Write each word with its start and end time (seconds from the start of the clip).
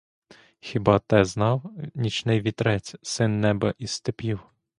Хіба 0.59 0.99
те 0.99 1.25
знав 1.25 1.63
нічний 1.95 2.41
вітрець, 2.41 2.95
син 3.01 3.39
неба 3.41 3.73
і 3.77 3.87
степів? 3.87 4.39